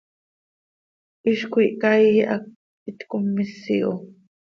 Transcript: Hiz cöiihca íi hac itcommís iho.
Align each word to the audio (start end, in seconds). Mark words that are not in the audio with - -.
Hiz 1.23 1.41
cöiihca 1.51 1.91
íi 2.07 2.15
hac 2.29 2.45
itcommís 2.89 3.55
iho. 3.77 3.93